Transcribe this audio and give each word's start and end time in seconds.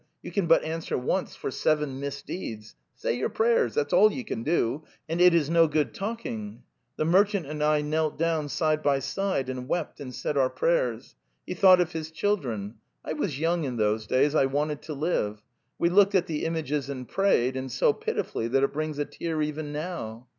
You 0.23 0.31
can 0.31 0.47
but 0.47 0.63
answer 0.63 0.97
once 0.97 1.35
for 1.35 1.51
seven 1.51 1.99
misdeeds.... 1.99 2.73
Say 2.95 3.15
your 3.17 3.29
prayers, 3.29 3.75
that's 3.75 3.93
all 3.93 4.11
you 4.11 4.25
can 4.25 4.41
do, 4.41 4.83
and 5.07 5.21
it 5.21 5.31
is 5.35 5.47
no 5.47 5.67
good 5.67 5.93
talk 5.93 6.25
ing!' 6.25 6.63
The 6.97 7.05
merchant 7.05 7.45
and 7.45 7.63
I 7.63 7.81
knelt 7.81 8.17
down 8.17 8.49
side 8.49 8.81
by 8.81 8.97
side 8.97 9.47
and 9.47 9.67
wept 9.69 9.99
and 9.99 10.11
said 10.11 10.37
our 10.37 10.49
prayers. 10.49 11.15
He 11.45 11.53
thought 11.53 11.79
of 11.79 11.91
his 11.91 12.09
children. 12.09 12.79
I 13.05 13.13
was 13.13 13.39
young 13.39 13.63
in 13.63 13.77
those 13.77 14.07
days; 14.07 14.33
I 14.33 14.47
wanted 14.47 14.81
to 14.81 14.95
live.... 14.95 15.43
We 15.77 15.87
looked 15.89 16.15
at 16.15 16.25
the 16.25 16.45
images 16.45 16.89
and 16.89 17.07
prayed, 17.07 17.55
and 17.55 17.71
so 17.71 17.93
pitifully 17.93 18.47
that 18.47 18.63
it 18.63 18.73
brings 18.73 18.97
a 18.97 19.05
tear 19.05 19.39
even 19.43 19.71
now. 19.71 20.25